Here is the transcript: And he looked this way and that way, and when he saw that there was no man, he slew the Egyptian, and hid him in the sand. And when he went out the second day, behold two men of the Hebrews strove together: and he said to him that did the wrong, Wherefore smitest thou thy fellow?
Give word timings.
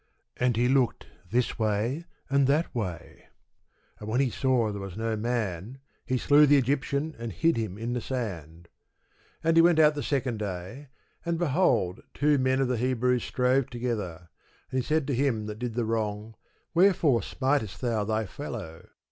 And 0.37 0.57
he 0.57 0.67
looked 0.67 1.05
this 1.29 1.59
way 1.59 2.05
and 2.27 2.47
that 2.47 2.73
way, 2.73 3.27
and 3.99 4.09
when 4.09 4.19
he 4.19 4.31
saw 4.31 4.65
that 4.65 4.71
there 4.73 4.81
was 4.81 4.97
no 4.97 5.15
man, 5.15 5.77
he 6.07 6.17
slew 6.17 6.47
the 6.47 6.57
Egyptian, 6.57 7.13
and 7.19 7.31
hid 7.31 7.55
him 7.55 7.77
in 7.77 7.93
the 7.93 8.01
sand. 8.01 8.67
And 9.43 9.49
when 9.49 9.55
he 9.57 9.61
went 9.61 9.77
out 9.77 9.93
the 9.93 10.01
second 10.01 10.39
day, 10.39 10.87
behold 11.23 12.01
two 12.15 12.39
men 12.39 12.59
of 12.61 12.67
the 12.67 12.77
Hebrews 12.77 13.23
strove 13.23 13.69
together: 13.69 14.29
and 14.71 14.79
he 14.79 14.83
said 14.83 15.05
to 15.05 15.13
him 15.13 15.45
that 15.45 15.59
did 15.59 15.75
the 15.75 15.85
wrong, 15.85 16.33
Wherefore 16.73 17.21
smitest 17.21 17.79
thou 17.79 18.03
thy 18.03 18.25
fellow? 18.25 18.85